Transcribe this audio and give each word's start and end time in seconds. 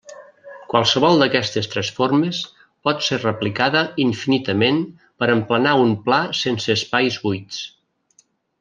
Qualsevol 0.69 1.19
d'aquestes 1.23 1.69
tres 1.73 1.91
formes 1.97 2.39
pot 2.87 3.05
ser 3.09 3.19
replicada 3.21 3.83
infinitament 4.07 4.81
per 5.05 5.31
emplenar 5.35 5.75
un 5.85 5.95
pla 6.09 6.21
sense 6.43 6.79
espais 6.81 7.21
buits. 7.29 7.61